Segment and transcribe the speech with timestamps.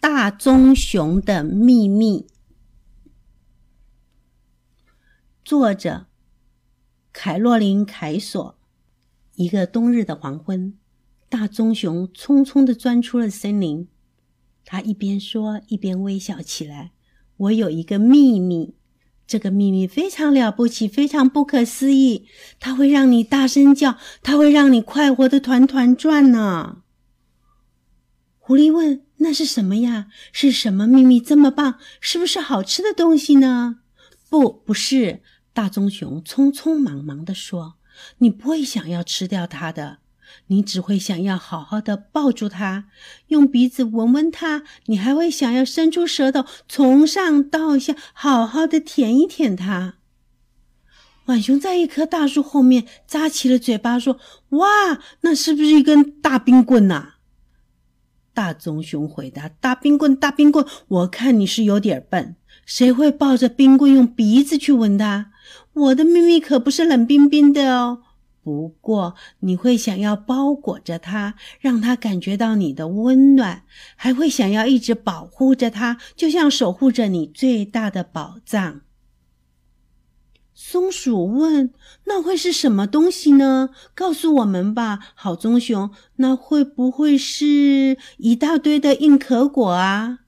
[0.00, 2.26] 大棕熊的秘密，
[5.44, 6.06] 作者
[7.12, 8.56] 凯洛琳·凯索。
[9.34, 10.72] 一个冬日的黄昏，
[11.28, 13.88] 大棕熊匆匆地钻出了森林。
[14.64, 16.92] 他一边说，一边微笑起来。
[17.36, 18.76] “我有一个秘密，
[19.26, 22.26] 这个秘密非常了不起，非常不可思议。
[22.58, 26.84] 它会让你大声叫，它会让你快活的团团转呢。”
[28.50, 29.02] 狐狸问。
[29.18, 30.08] 那是什么呀？
[30.32, 31.78] 是什么秘密这么棒？
[32.00, 33.76] 是不是好吃的东西呢？
[34.28, 35.22] 不，不是。
[35.52, 37.74] 大棕熊匆匆忙忙地说
[38.18, 39.98] ：“你不会想要吃掉它的，
[40.48, 42.86] 你只会想要好好的抱住它，
[43.28, 49.94] 用鼻子闻闻它，你还会想要伸出舌头，从上到下好好的舔一舔它。”
[51.24, 54.18] 浣熊在一棵大树后面扎起了嘴巴，说
[54.58, 57.14] ：“哇，那是不是一根大冰棍呐？”
[58.40, 62.36] 大棕熊回答：“大冰棍，大冰棍，我看你是有点笨。
[62.64, 65.26] 谁会抱着冰棍用鼻子去闻它？
[65.74, 68.00] 我的秘密可不是冷冰冰的哦。
[68.42, 78.80] 不过你会想要包裹着它，让它感觉到你的温暖，还会想要一直保护着它，就像守护着你最大的宝藏。”
[80.62, 81.72] 松鼠问
[82.04, 83.70] ：“那会是什么东西呢？
[83.94, 85.90] 告诉我们吧，好棕熊。
[86.16, 90.18] 那会不会是一大堆的硬壳果啊？”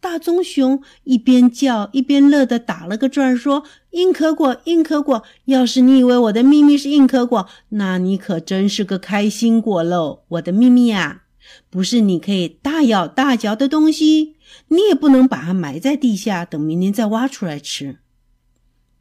[0.00, 5.24] 大棕熊一边叫一边乐得打了个转，说：“硬壳果，硬壳果！
[5.46, 10.20] 要是你以为我的秘密是硬壳果，那你可真是个开心果喽！
[10.28, 11.24] 我的秘密呀，
[11.68, 14.36] 不是你可以大咬大嚼的东西，
[14.68, 17.98] 你也不能把它埋在地下，等明天再挖出来吃。”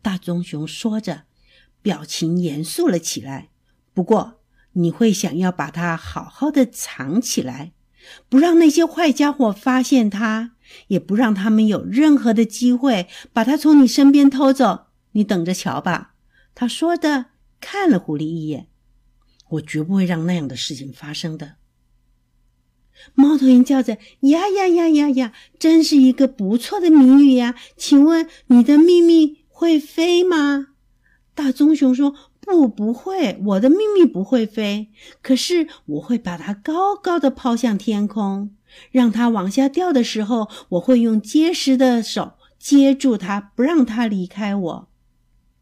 [0.02, 1.24] 大棕熊说着，
[1.82, 3.50] 表情严肃了起来。
[3.94, 4.40] 不过，
[4.74, 7.74] 你会想要把它好好的藏起来，
[8.30, 10.52] 不让那些坏家伙发现它，
[10.88, 14.88] 也不让他们有任何的机会把它从你身边偷走。
[15.12, 16.16] 你等着瞧吧。
[16.56, 17.26] 他说的，
[17.60, 18.68] 看了狐狸一眼。
[19.50, 21.56] 我绝不会让那样的事情发生的。
[23.16, 25.34] 猫头鹰叫着：“呀呀呀呀呀！
[25.60, 27.56] 真是一个不错的谜语呀！
[27.76, 30.70] 请问你的秘密？”会飞吗？
[31.36, 33.40] 大棕熊说：“不，不会。
[33.46, 34.90] 我的秘密不会飞，
[35.22, 38.56] 可是我会把它高高的抛向天空，
[38.90, 44.88] 让它往下掉的时候，我会用结实的手接住它，不让它离开我。”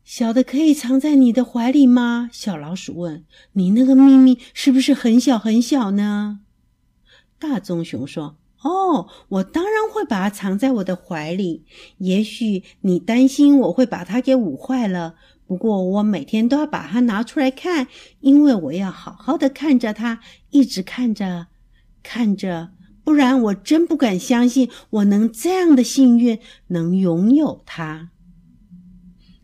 [0.05, 2.29] 小的可以藏在你的怀里吗？
[2.31, 6.39] 小老鼠问：“你那个秘密是不是很小很小呢？”
[7.37, 8.37] 大棕熊说。
[8.61, 11.63] 哦，我当然会把它藏在我的怀里。
[11.99, 15.15] 也许你担心我会把它给捂坏了，
[15.47, 17.87] 不过我每天都要把它拿出来看，
[18.19, 21.47] 因为我要好好的看着它，一直看着，
[22.03, 22.71] 看着，
[23.03, 28.09] 不然我真不敢相信我能这样的幸运能拥有它。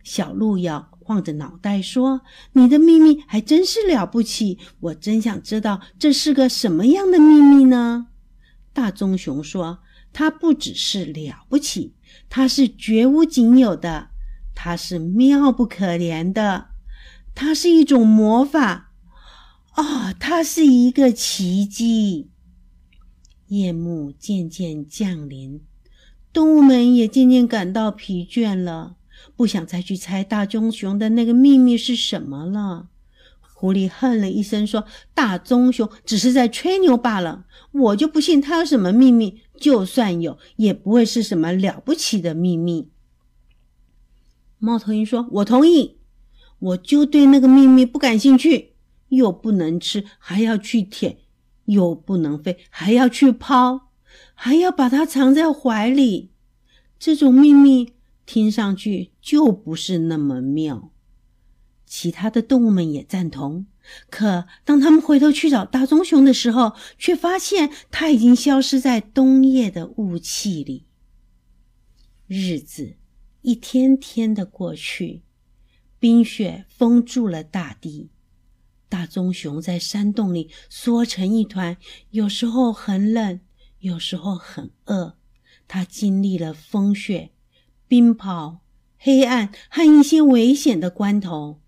[0.03, 2.21] 小鹿摇晃着脑袋说
[2.53, 8.07] ：“你的秘密还真是了不起，我真想知道这是个什么样的秘密呢？”
[8.75, 9.79] 大棕熊说
[10.11, 11.93] ：“它不只是了不起，
[12.29, 14.09] 它是绝无仅有的，
[14.53, 16.67] 它是妙不可言的，
[17.33, 18.91] 它是一种魔法，
[19.71, 22.29] 啊，它是一个奇迹。”
[23.47, 25.61] 夜幕渐渐降临，
[26.33, 28.97] 动物们也渐渐感到疲倦了，
[29.37, 32.89] 不想再去猜大棕熊的那个秘密是什么了。
[33.57, 34.83] 狐狸哼了一声，说
[35.15, 39.39] ：“大棕熊只是在吹牛罢了，我就不信他有什么秘密。
[39.57, 42.89] 就算有，也不会是什么了不起的秘密。”
[44.59, 45.97] 猫头鹰说：“我同意，
[46.59, 48.73] 我就对那个秘密不感兴趣。
[49.09, 51.13] 又不能吃，还要去舔；
[51.65, 53.87] 又不能飞，还要去抛，
[54.33, 56.31] 还要把它藏在怀里。
[56.99, 57.93] 这种秘密
[58.25, 60.91] 听上去就不是那么妙。”
[61.85, 63.67] 其他的动物们也赞同，
[64.09, 70.85] 可当他们回头去找大棕熊的时候，却发现它已经消失在冬夜的雾气里。
[72.27, 72.95] 日子
[73.41, 75.21] 一天天的过去，
[75.99, 78.09] 冰雪封住了大地，
[78.89, 81.77] 大棕熊在山洞里缩成一团，
[82.09, 83.39] 有时候很冷，
[83.79, 85.17] 有时候很饿。
[85.67, 87.31] 它经历了风雪、
[87.87, 88.57] 冰雹、
[88.97, 91.59] 黑暗和一些危险的关头。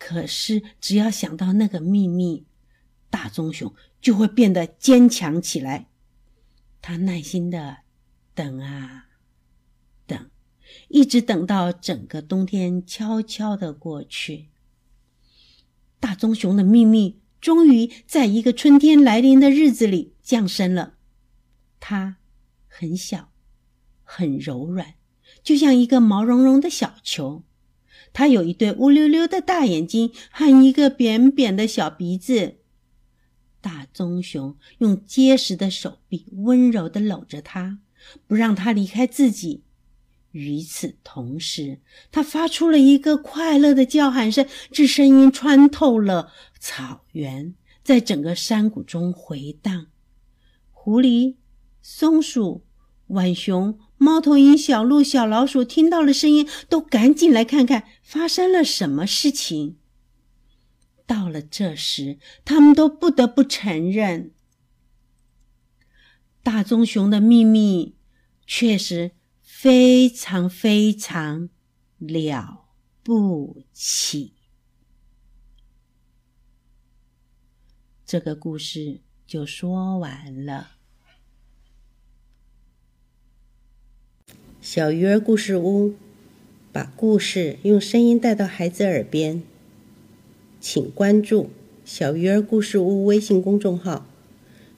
[0.00, 2.46] 可是，只要想到那个秘密，
[3.10, 5.88] 大棕熊就会变得坚强起来。
[6.80, 7.80] 他耐心的
[8.34, 9.08] 等啊
[10.06, 10.30] 等，
[10.88, 14.48] 一直等到整个冬天悄悄的过去。
[16.00, 20.94] 大棕熊的秘密终于在一个春天来临的日子里降生了。
[21.78, 22.16] 它
[22.66, 23.30] 很小，
[24.02, 24.94] 很柔软，
[25.42, 27.44] 就像一个毛茸茸的小球。
[28.12, 32.56] 它有一对乌溜溜的大眼睛和一个扁扁的小鼻子。
[33.60, 37.78] 大棕熊用结实的手臂温柔地搂着它，
[38.26, 39.62] 不让它离开自己。
[40.32, 41.80] 与此同时，
[42.12, 49.88] 它发出了一个快乐的叫喊声，这声音穿透了草原，在整个山谷中回荡。
[50.70, 51.34] 狐狸、
[51.82, 52.64] 松鼠、
[53.10, 59.78] 浣熊、猫头鹰、小鹿、小老鼠听到了声音，都赶紧来看看发生了什么事情。
[61.06, 64.32] 到了这时，他们都不得不承认，
[66.44, 67.96] 大棕熊的秘密
[68.46, 69.10] 确实
[69.40, 71.50] 非常非常
[71.98, 72.68] 了
[73.02, 74.34] 不起。
[78.06, 80.79] 这个故事就说完了。
[84.62, 85.94] 小鱼儿故事屋
[86.70, 89.42] 把故事用声音带到孩子耳边。
[90.60, 91.48] 请关注
[91.86, 94.06] “小鱼儿故事屋”微信公众号，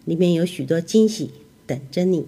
[0.05, 1.31] 里面有许多惊喜
[1.67, 2.26] 等着你。